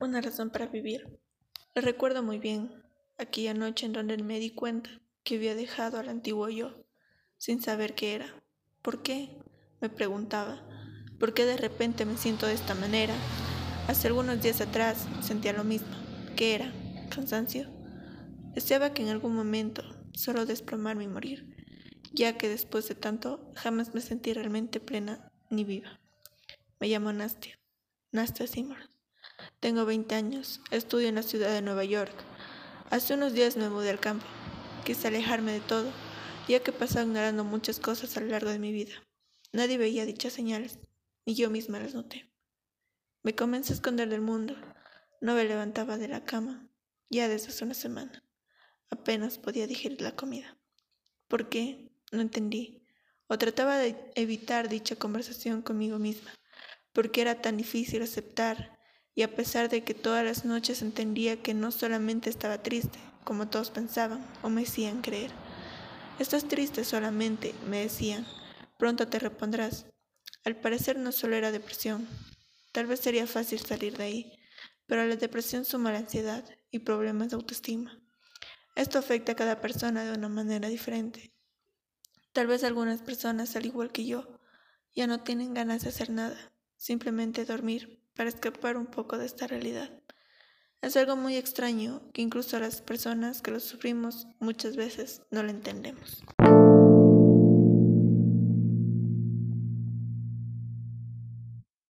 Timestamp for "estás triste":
66.20-66.84